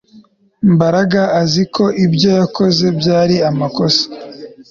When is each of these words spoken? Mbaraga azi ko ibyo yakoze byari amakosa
Mbaraga 0.73 1.21
azi 1.41 1.63
ko 1.75 1.85
ibyo 2.05 2.29
yakoze 2.39 2.85
byari 2.99 3.35
amakosa 3.49 4.03